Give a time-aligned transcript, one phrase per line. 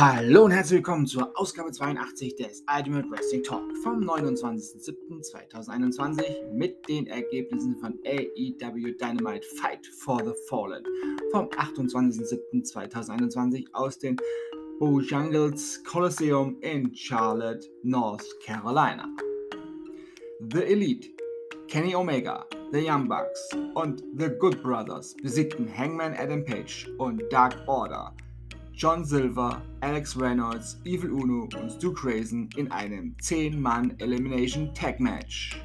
[0.00, 7.08] Hallo und herzlich willkommen zur Ausgabe 82 des Ultimate Wrestling Talk vom 29.07.2021 mit den
[7.08, 10.84] Ergebnissen von AEW Dynamite Fight for the Fallen
[11.32, 14.16] vom 28.07.2021 aus dem
[14.78, 19.08] Bojangles Coliseum in Charlotte, North Carolina.
[20.52, 21.08] The Elite,
[21.66, 27.56] Kenny Omega, The Young Bucks und The Good Brothers besiegten Hangman Adam Page und Dark
[27.66, 28.14] Order
[28.78, 35.60] John Silver, Alex Reynolds, Evil Uno und Stu Crazen in einem 10-Mann Elimination Tag Match.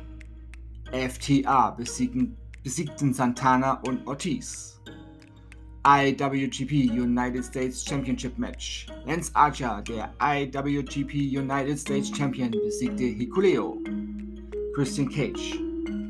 [0.92, 4.82] FTA besiegten, besiegten Santana und Ortiz.
[5.86, 8.88] IWGP United States Championship Match.
[9.06, 13.78] Lance Archer, der IWGP United States Champion, besiegte Hikuleo.
[14.74, 15.60] Christian Cage,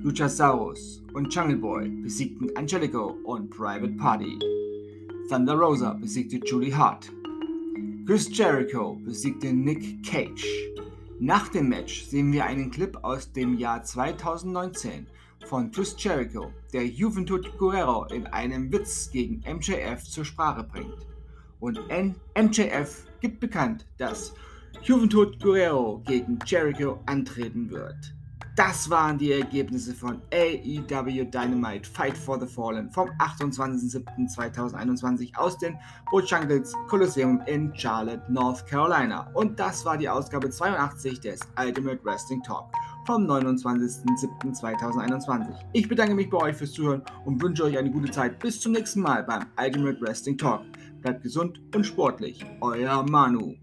[0.03, 4.39] Luchasaurus und Jungle Boy besiegten Angelico und Private Party.
[5.29, 7.09] Thunder Rosa besiegte Julie Hart.
[8.05, 10.45] Chris Jericho besiegte Nick Cage.
[11.19, 15.07] Nach dem Match sehen wir einen Clip aus dem Jahr 2019
[15.47, 21.07] von Chris Jericho, der Juventud Guerrero in einem Witz gegen MJF zur Sprache bringt.
[21.61, 21.79] Und
[22.35, 24.33] MJF gibt bekannt, dass
[24.81, 28.13] Juventud Guerrero gegen Jericho antreten wird.
[28.55, 35.75] Das waren die Ergebnisse von AEW Dynamite Fight for the Fallen vom 28.07.2021 aus den
[36.11, 39.31] Bojangles Coliseum in Charlotte, North Carolina.
[39.33, 42.71] Und das war die Ausgabe 82 des Ultimate Wrestling Talk
[43.07, 45.47] vom 29.07.2021.
[45.73, 48.37] Ich bedanke mich bei euch fürs Zuhören und wünsche euch eine gute Zeit.
[48.37, 50.61] Bis zum nächsten Mal beim Ultimate Wrestling Talk.
[51.01, 52.45] Bleibt gesund und sportlich.
[52.61, 53.55] Euer Manu.